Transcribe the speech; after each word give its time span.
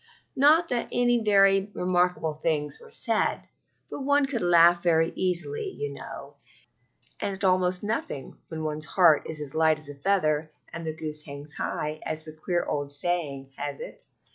Not 0.35 0.69
that 0.69 0.89
any 0.91 1.23
very 1.23 1.69
remarkable 1.75 2.33
things 2.33 2.79
were 2.79 2.89
said, 2.89 3.47
but 3.91 4.01
one 4.01 4.25
can 4.25 4.49
laugh 4.49 4.81
very 4.81 5.09
easily, 5.09 5.69
you 5.77 5.93
know, 5.93 6.37
and 7.19 7.35
at 7.35 7.43
almost 7.43 7.83
nothing, 7.83 8.35
when 8.47 8.63
one's 8.63 8.87
heart 8.87 9.29
is 9.29 9.53
light 9.53 9.77
as 9.77 9.89
a 9.89 9.93
feather 9.93 10.51
and 10.73 10.87
the 10.87 10.95
"goose 10.95 11.21
hangs 11.25 11.53
high," 11.53 11.99
as 12.03 12.23
the 12.23 12.35
queer 12.35 12.65
old 12.65 12.91
saying 12.91 13.51
has 13.57 13.79
it. 13.79 14.01